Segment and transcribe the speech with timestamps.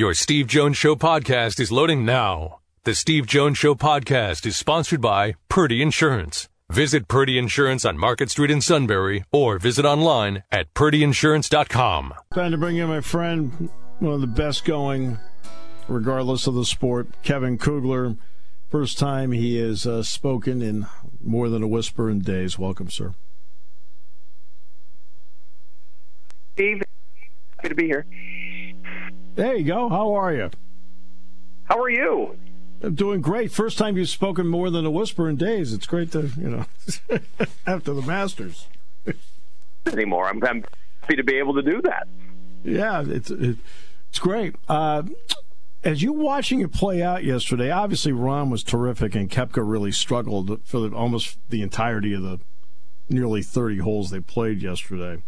[0.00, 2.60] Your Steve Jones Show podcast is loading now.
[2.84, 6.48] The Steve Jones Show podcast is sponsored by Purdy Insurance.
[6.70, 12.14] Visit Purdy Insurance on Market Street in Sunbury or visit online at purdyinsurance.com.
[12.32, 13.68] Time to bring in my friend,
[13.98, 15.18] one of the best going,
[15.86, 18.16] regardless of the sport, Kevin Kugler.
[18.70, 20.86] First time he has uh, spoken in
[21.22, 22.58] more than a whisper in days.
[22.58, 23.12] Welcome, sir.
[26.54, 26.84] Steve,
[27.58, 28.06] happy to be here.
[29.34, 29.88] There you go.
[29.88, 30.50] How are you?
[31.64, 32.36] How are you?
[32.82, 33.52] I'm doing great.
[33.52, 35.72] First time you've spoken more than a whisper in days.
[35.72, 36.66] It's great to, you know,
[37.66, 38.66] after the Masters.
[39.86, 40.28] Anymore.
[40.28, 40.64] I'm, I'm
[41.00, 42.08] happy to be able to do that.
[42.64, 44.56] Yeah, it's it's great.
[44.68, 45.04] Uh,
[45.84, 50.60] as you watching it play out yesterday, obviously Rahm was terrific and Koepka really struggled
[50.64, 52.40] for the, almost the entirety of the
[53.08, 55.22] nearly 30 holes they played yesterday.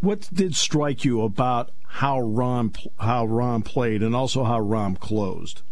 [0.00, 5.62] What did strike you about how Rahm how Rahm played and also how Rahm closed?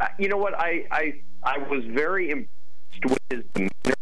[0.00, 0.58] Uh, you know what?
[0.58, 3.94] I, I I was very impressed with his demeanor.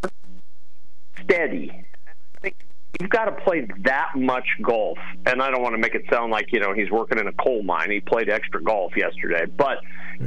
[1.24, 1.84] Steady.
[2.06, 2.56] I think
[3.00, 6.32] you've got to play that much golf, and I don't want to make it sound
[6.32, 7.90] like you know he's working in a coal mine.
[7.90, 9.78] He played extra golf yesterday, but.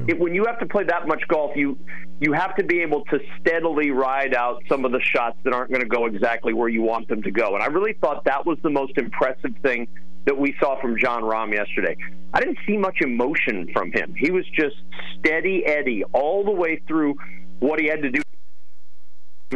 [0.07, 1.77] It, when you have to play that much golf, you
[2.19, 5.71] you have to be able to steadily ride out some of the shots that aren't
[5.71, 7.55] going to go exactly where you want them to go.
[7.55, 9.87] And I really thought that was the most impressive thing
[10.25, 11.95] that we saw from Jon Rahm yesterday.
[12.33, 14.13] I didn't see much emotion from him.
[14.17, 14.75] He was just
[15.17, 17.15] steady Eddie all the way through
[17.59, 18.21] what he had to do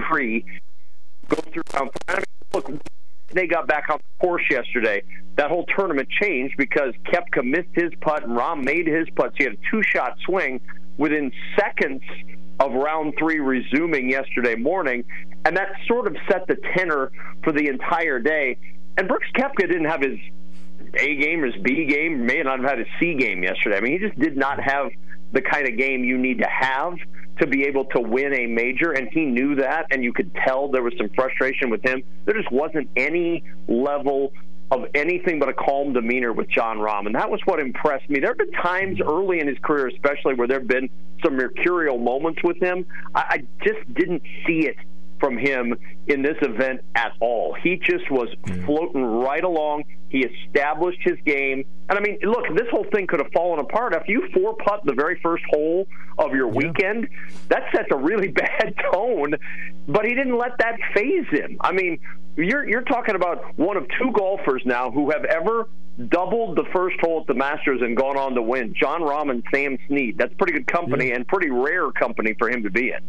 [0.09, 0.45] free
[1.30, 2.72] go through mean, look,
[3.31, 5.03] they got back on the course yesterday.
[5.36, 9.31] That whole tournament changed because Koepka missed his putt and Rahm made his putt.
[9.31, 10.62] So he had a two shot swing
[10.98, 12.03] within seconds
[12.59, 15.03] of round three resuming yesterday morning.
[15.45, 17.12] And that sort of set the tenor
[17.44, 18.58] for the entire day.
[18.98, 20.20] And Brooks Koepka didn't have his
[20.95, 23.78] A game or his B game, may not have had his C game yesterday.
[23.78, 24.90] I mean, he just did not have
[25.31, 26.94] the kind of game you need to have
[27.40, 30.68] to be able to win a major, and he knew that, and you could tell
[30.68, 32.03] there was some frustration with him.
[32.25, 34.31] There just wasn't any level
[34.73, 38.19] of anything but a calm demeanor with Jon Rahm, and that was what impressed me.
[38.19, 40.89] There have been times early in his career, especially, where there have been
[41.23, 42.85] some mercurial moments with him.
[43.13, 44.78] I, I just didn't see it
[45.19, 45.75] from him
[46.07, 47.53] in this event at all.
[47.53, 48.29] He just was
[48.66, 49.84] floating right along.
[50.09, 51.63] He established his game.
[51.88, 53.94] And I mean, look, this whole thing could have fallen apart.
[53.94, 56.67] After you four putt the very first hole of your yeah.
[56.67, 57.07] weekend,
[57.47, 59.35] that sets a really bad tone.
[59.88, 61.57] But he didn't let that phase him.
[61.61, 62.00] I mean,
[62.36, 65.68] you're you're talking about one of two golfers now who have ever
[66.08, 68.74] doubled the first hole at the Masters and gone on to win.
[68.74, 70.18] Jon Rahm and Sam Snead.
[70.18, 71.16] That's pretty good company yeah.
[71.16, 73.00] and pretty rare company for him to be in.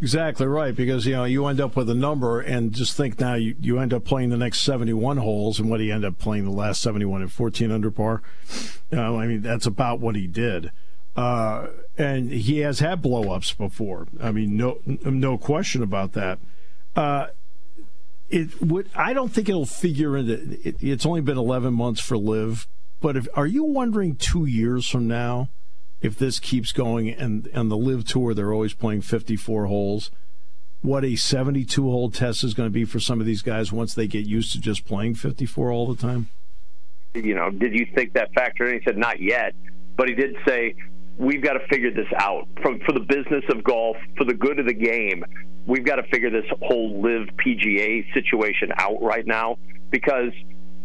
[0.00, 3.34] Exactly right, because you know you end up with a number, and just think now
[3.34, 6.44] you, you end up playing the next seventy-one holes, and what he ended up playing
[6.44, 8.22] the last seventy-one at fourteen under par.
[8.92, 10.70] Know, I mean that's about what he did,
[11.16, 14.06] uh, and he has had blowups before.
[14.20, 16.40] I mean, no no question about that.
[16.94, 17.28] Uh,
[18.28, 18.88] it would.
[18.94, 20.58] I don't think it'll figure into.
[20.66, 22.66] It, it's only been eleven months for LIV,
[23.00, 25.48] but if are you wondering two years from now?
[26.00, 30.10] if this keeps going and and the LIV tour they're always playing 54 holes
[30.82, 33.94] what a 72 hole test is going to be for some of these guys once
[33.94, 36.28] they get used to just playing 54 all the time
[37.14, 39.54] you know did you think that factor and he said not yet
[39.96, 40.74] but he did say
[41.16, 44.58] we've got to figure this out for, for the business of golf for the good
[44.58, 45.24] of the game
[45.66, 49.58] we've got to figure this whole LIV pga situation out right now
[49.90, 50.32] because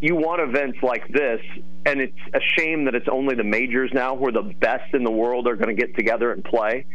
[0.02, 1.40] you want events like this,
[1.86, 5.12] and it's a shame that it's only the majors now where the best in the
[5.12, 6.86] world are going to get together and play.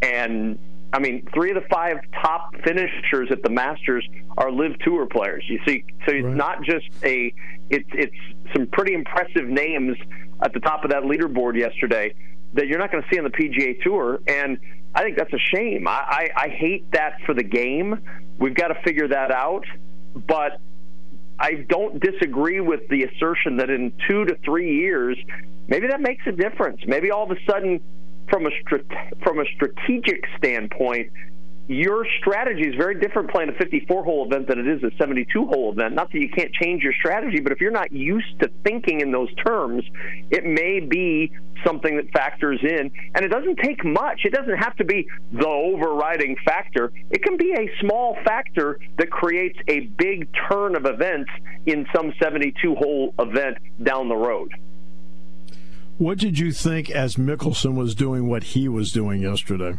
[0.00, 0.58] And
[0.92, 5.44] I mean, three of the five top finishers at the Masters are LIV tour players.
[5.46, 6.34] You see, so it's right.
[6.34, 7.34] not just a
[7.68, 8.16] it's it's
[8.54, 9.96] some pretty impressive names
[10.42, 12.14] at the top of that leaderboard yesterday
[12.54, 14.58] that you're not going to see on the PGA Tour, and
[14.94, 15.88] I think that's a shame.
[15.88, 18.00] I, I, I hate that for the game.
[18.38, 19.64] We've got to figure that out,
[20.14, 20.60] but
[21.38, 25.18] I don't disagree with the assertion that in two to three years,
[25.66, 26.80] maybe that makes a difference.
[26.86, 27.80] Maybe all of a sudden,
[28.30, 28.50] from a
[29.22, 31.12] from a strategic standpoint,
[31.66, 35.46] your strategy is very different playing a 54 hole event than it is a 72
[35.46, 35.94] hole event.
[35.94, 39.10] Not that you can't change your strategy, but if you're not used to thinking in
[39.10, 39.82] those terms,
[40.30, 41.32] it may be
[41.64, 42.90] something that factors in.
[43.14, 44.20] And it doesn't take much.
[44.24, 46.92] It doesn't have to be the overriding factor.
[47.10, 51.30] It can be a small factor that creates a big turn of events
[51.64, 54.52] in some 72 hole event down the road.
[55.96, 59.78] What did you think as Mickelson was doing what he was doing yesterday?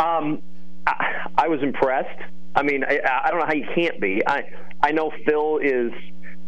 [0.00, 0.42] Um,
[0.86, 2.20] I, I was impressed.
[2.54, 4.22] I mean, I, I don't know how you can't be.
[4.26, 4.44] I
[4.82, 5.92] I know Phil is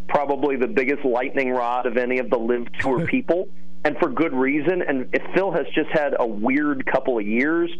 [0.08, 3.48] probably the biggest lightning rod of any of the LIV tour people,
[3.84, 4.82] and for good reason.
[4.82, 7.70] And Phil has just had a weird couple of years.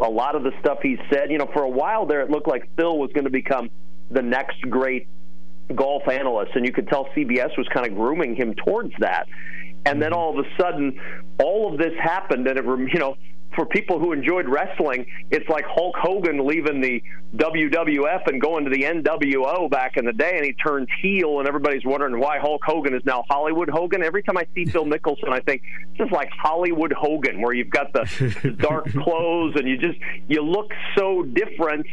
[0.00, 2.48] A lot of the stuff he said, you know, for a while there, it looked
[2.48, 3.70] like Phil was going to become
[4.10, 5.06] the next great
[5.74, 9.28] golf analyst, and you could tell CBS was kind of grooming him towards that.
[9.86, 11.00] And then all of a sudden,
[11.38, 13.16] all of this happened, and it, you know,
[13.54, 17.02] for people who enjoyed wrestling, it's like Hulk Hogan leaving the
[17.36, 21.48] WWF and going to the NWO back in the day, and he turns heel, and
[21.48, 24.02] everybody's wondering why Hulk Hogan is now Hollywood Hogan.
[24.02, 25.62] Every time I see Phil Mickelson, I think
[25.96, 29.98] just like Hollywood Hogan, where you've got the dark clothes and you just
[30.28, 31.86] you look so different,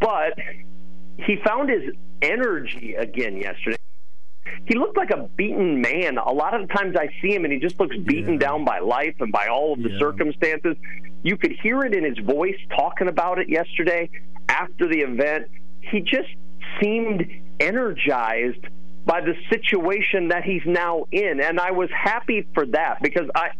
[0.00, 0.34] but
[1.16, 3.78] he found his energy again yesterday
[4.66, 6.18] he looked like a beaten man.
[6.18, 8.38] A lot of the times I see him and he just looks beaten yeah.
[8.38, 9.98] down by life and by all of the yeah.
[9.98, 10.76] circumstances.
[11.22, 14.10] You could hear it in his voice talking about it yesterday
[14.48, 15.48] after the event.
[15.80, 16.28] He just
[16.80, 17.26] seemed
[17.60, 18.64] energized
[19.04, 21.40] by the situation that he's now in.
[21.40, 23.50] And I was happy for that because I.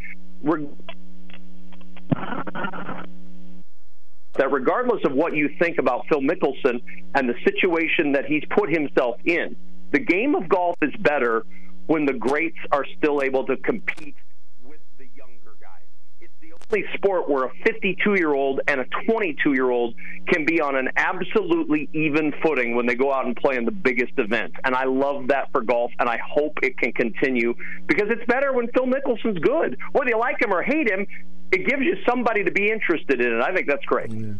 [4.34, 6.80] that regardless of what you think about Phil Mickelson
[7.14, 9.56] and the situation that he's put himself in,
[9.92, 11.44] the game of golf is better
[11.86, 14.14] when the greats are still able to compete
[14.62, 15.86] with the younger guys.
[16.20, 19.94] It's the only sport where a 52 year old and a 22 year old
[20.28, 23.72] can be on an absolutely even footing when they go out and play in the
[23.72, 24.56] biggest events.
[24.64, 27.54] And I love that for golf, and I hope it can continue
[27.86, 29.78] because it's better when Phil Mickelson's good.
[29.92, 31.06] Whether you like him or hate him,
[31.50, 33.42] it gives you somebody to be interested in it.
[33.42, 34.10] I think that's great.
[34.10, 34.34] Yeah.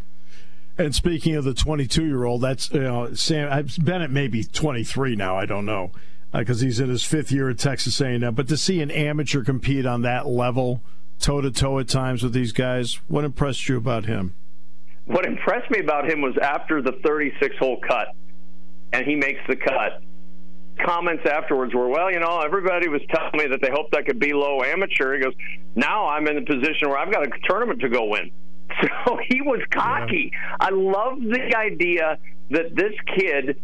[0.79, 5.17] And speaking of the 22 year old, that's you know Sam Bennett may be 23
[5.17, 5.37] now.
[5.37, 5.91] I don't know
[6.33, 8.35] because uh, he's in his fifth year at Texas A&M.
[8.35, 10.83] But to see an amateur compete on that level,
[11.19, 14.35] toe to toe at times with these guys, what impressed you about him?
[15.07, 18.09] What impressed me about him was after the 36 hole cut,
[18.93, 20.03] and he makes the cut.
[20.85, 24.21] Comments afterwards were, well, you know, everybody was telling me that they hoped I could
[24.21, 25.15] be low amateur.
[25.17, 25.35] He goes,
[25.75, 28.31] now I'm in the position where I've got a tournament to go win.
[29.07, 30.31] So he was cocky.
[30.33, 30.57] Yeah.
[30.61, 32.19] I love the idea
[32.51, 33.59] that this kid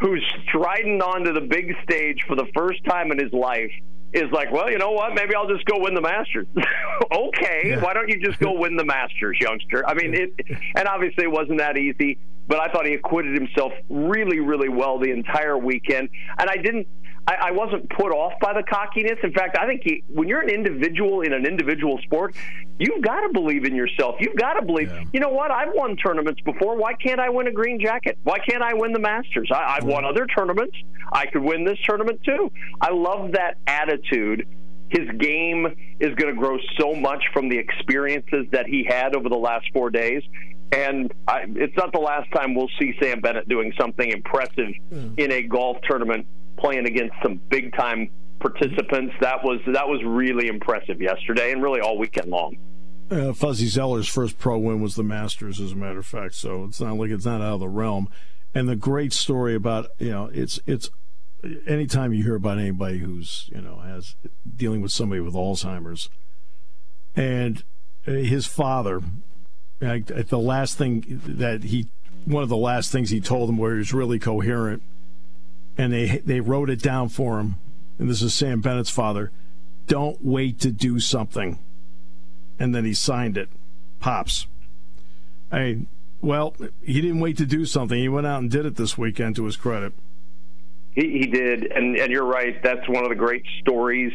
[0.00, 3.72] who's striding onto the big stage for the first time in his life
[4.12, 5.14] is like, well, you know what?
[5.14, 6.46] Maybe I'll just go win the Masters.
[7.12, 7.80] okay, yeah.
[7.80, 9.86] why don't you just go win the Masters, youngster?
[9.86, 10.32] I mean, it,
[10.74, 14.98] and obviously it wasn't that easy, but I thought he acquitted himself really, really well
[14.98, 16.08] the entire weekend.
[16.38, 16.86] And I didn't
[17.28, 19.18] I, I wasn't put off by the cockiness.
[19.22, 22.34] In fact, I think you, when you're an individual in an individual sport,
[22.78, 24.14] you've got to believe in yourself.
[24.18, 24.90] You've got to believe.
[24.90, 25.04] Yeah.
[25.12, 25.50] You know what?
[25.50, 26.74] I've won tournaments before.
[26.76, 28.18] Why can't I win a green jacket?
[28.24, 29.50] Why can't I win the Masters?
[29.52, 30.74] I, I've won other tournaments.
[31.12, 32.50] I could win this tournament too.
[32.80, 34.48] I love that attitude
[34.88, 35.66] his game
[36.00, 39.66] is going to grow so much from the experiences that he had over the last
[39.74, 40.22] four days.
[40.72, 45.18] And I, it's not the last time we'll see Sam Bennett doing something impressive mm.
[45.18, 46.26] in a golf tournament
[46.58, 48.10] playing against some big time
[48.40, 49.14] participants.
[49.20, 52.56] That was that was really impressive yesterday, and really all weekend long.
[53.10, 56.34] Uh, Fuzzy Zoeller's first pro win was the Masters, as a matter of fact.
[56.34, 58.08] So it's not like it's not out of the realm.
[58.54, 60.90] And the great story about you know it's it's
[61.66, 64.16] anytime you hear about anybody who's you know has
[64.56, 66.10] dealing with somebody with Alzheimer's,
[67.16, 67.62] and
[68.04, 69.00] his father,
[69.80, 71.88] the last thing that he,
[72.24, 74.82] one of the last things he told him where he was really coherent
[75.78, 77.54] and they they wrote it down for him.
[77.98, 79.30] And this is Sam Bennett's father.
[79.86, 81.58] Don't wait to do something.
[82.58, 83.48] And then he signed it.
[84.00, 84.46] Pops.
[85.50, 85.86] I
[86.20, 87.98] well, he didn't wait to do something.
[87.98, 89.92] He went out and did it this weekend to his credit.
[90.92, 92.60] He, he did, and and you're right.
[92.62, 94.12] That's one of the great stories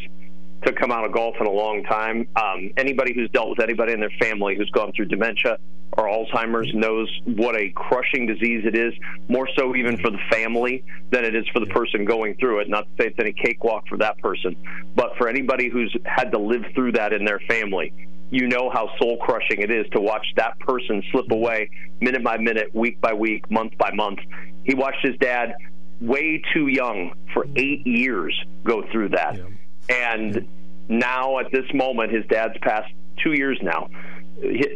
[0.66, 2.28] to come out of golf in a long time.
[2.36, 5.58] Um, anybody who's dealt with anybody in their family who's gone through dementia
[5.96, 8.92] or Alzheimer's knows what a crushing disease it is,
[9.28, 12.68] more so even for the family than it is for the person going through it.
[12.68, 14.56] Not to say it's any cakewalk for that person,
[14.96, 17.92] but for anybody who's had to live through that in their family,
[18.30, 22.38] you know how soul crushing it is to watch that person slip away minute by
[22.38, 24.18] minute, week by week, month by month.
[24.64, 25.54] He watched his dad
[26.00, 29.36] way too young for eight years go through that.
[29.36, 29.44] Yeah.
[29.88, 30.48] And
[30.88, 33.88] now at this moment, his dad's passed two years now.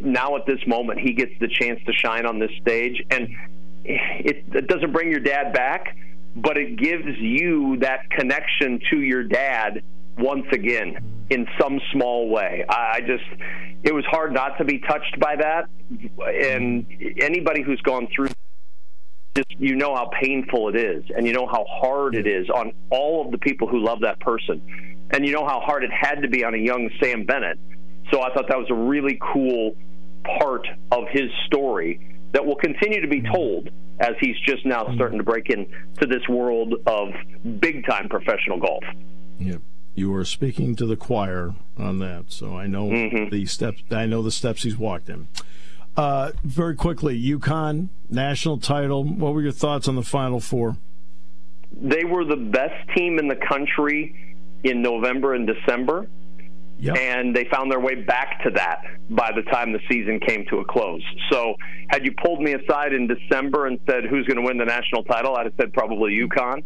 [0.03, 3.29] Now at this moment, he gets the chance to shine on this stage, and
[3.85, 5.97] it, it doesn't bring your dad back,
[6.37, 9.83] but it gives you that connection to your dad
[10.17, 12.65] once again in some small way.
[12.69, 13.25] I just,
[13.83, 15.69] it was hard not to be touched by that,
[16.19, 16.87] and
[17.21, 18.29] anybody who's gone through
[19.35, 22.73] just you know how painful it is and you know how hard it is on
[22.91, 24.61] all of the people who love that person
[25.11, 27.59] and you know how hard it had to be on a young Sam Bennett.
[28.11, 29.77] So I thought that was a really cool
[30.39, 32.01] part of his story
[32.33, 36.27] that will continue to be told as he's just now starting to break into this
[36.29, 37.09] world of
[37.61, 38.85] big time professional golf.
[39.39, 39.57] Yeah.
[39.95, 43.31] You are speaking to the choir on that, so I know mm-hmm.
[43.31, 43.83] the steps.
[43.91, 45.27] I know the steps he's walked in.
[45.97, 49.03] Uh, very quickly, UConn national title.
[49.03, 50.77] What were your thoughts on the Final Four?
[51.73, 54.15] They were the best team in the country
[54.65, 56.09] in November and December.
[56.81, 56.97] Yep.
[56.97, 60.59] And they found their way back to that by the time the season came to
[60.59, 61.03] a close.
[61.31, 61.57] So,
[61.89, 65.03] had you pulled me aside in December and said who's going to win the national
[65.03, 66.63] title, I'd have said probably UConn.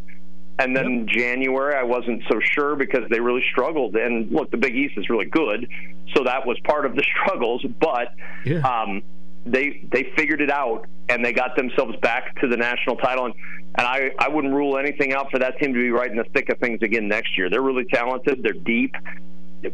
[0.58, 1.06] And then yep.
[1.06, 3.96] January, I wasn't so sure because they really struggled.
[3.96, 5.66] And look, the Big East is really good,
[6.14, 7.64] so that was part of the struggles.
[7.80, 8.08] But
[8.44, 8.58] yeah.
[8.58, 9.02] um,
[9.44, 13.26] they they figured it out and they got themselves back to the national title.
[13.26, 13.34] And,
[13.78, 16.24] and I, I wouldn't rule anything out for that team to be right in the
[16.34, 17.50] thick of things again next year.
[17.50, 18.42] They're really talented.
[18.42, 18.94] They're deep.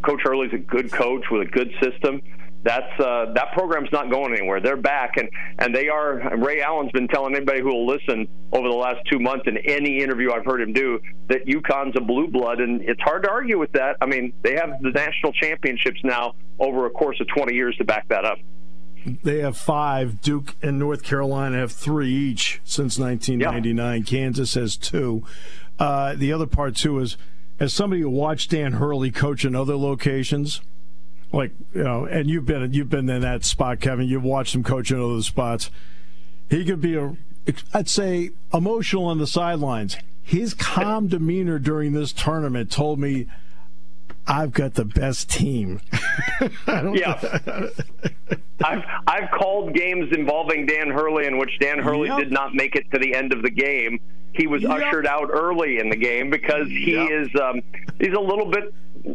[0.03, 2.23] Coach Hurley's a good coach with a good system.
[2.65, 4.61] That's uh, that program's not going anywhere.
[4.61, 5.29] They're back, and
[5.61, 6.37] and they are.
[6.37, 10.01] Ray Allen's been telling anybody who will listen over the last two months in any
[10.03, 10.99] interview I've heard him do
[11.29, 13.97] that UConn's a blue blood, and it's hard to argue with that.
[14.01, 17.85] I mean, they have the national championships now over a course of 20 years to
[17.85, 18.39] back that up.
[19.23, 20.21] They have five.
[20.21, 23.99] Duke and North Carolina have three each since 1999.
[23.99, 24.05] Yeah.
[24.05, 25.25] Kansas has two.
[25.79, 27.17] Uh, the other part too is
[27.61, 30.61] as somebody who watched Dan Hurley coach in other locations,
[31.33, 34.09] like you know, and you've been you've been in that spot, Kevin.
[34.09, 35.71] You've watched him coach in other spots.
[36.49, 37.17] He could be a,
[37.75, 39.97] I'd say, emotional on the sidelines.
[40.23, 43.27] His calm demeanor during this tournament told me.
[44.29, 45.81] I've got the best team.
[46.69, 47.39] yeah,
[48.65, 52.19] I've I've called games involving Dan Hurley in which Dan Hurley yep.
[52.19, 54.01] did not make it to the end of the game,
[54.39, 54.71] he was yep.
[54.71, 57.11] ushered out early in the game because he yep.
[57.11, 57.61] is um,
[57.99, 58.73] he's a little bit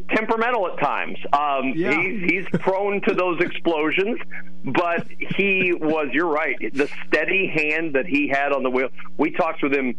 [0.09, 1.17] temperamental at times.
[1.31, 1.95] Um, yeah.
[1.99, 4.19] he's, he's prone to those explosions,
[4.65, 6.09] but he was.
[6.11, 6.57] You're right.
[6.73, 8.89] The steady hand that he had on the wheel.
[9.17, 9.95] We talked with him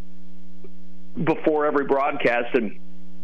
[1.23, 2.79] before every broadcast, and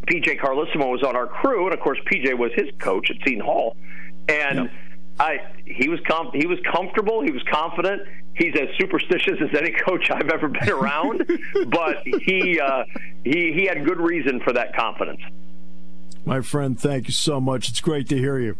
[0.07, 3.45] PJ Carlesimo was on our crew, and of course PJ was his coach at Seton
[3.45, 3.77] Hall,
[4.29, 4.59] and.
[4.59, 4.71] Yep.
[5.19, 7.21] I he was com- he was comfortable.
[7.21, 8.01] He was confident
[8.35, 11.31] he's as superstitious as any coach I've ever been around,
[11.69, 12.85] but he uh,
[13.25, 15.21] he he had good reason for that confidence.
[16.25, 17.69] My friend, thank you so much.
[17.69, 18.57] It's great to hear you.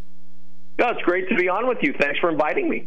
[0.79, 1.95] Yeah, it's great to be on with you.
[1.99, 2.87] Thanks for inviting me.